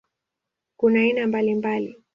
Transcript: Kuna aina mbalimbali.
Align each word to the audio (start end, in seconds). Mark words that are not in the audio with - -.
Kuna 0.79 0.99
aina 0.99 1.27
mbalimbali. 1.27 1.95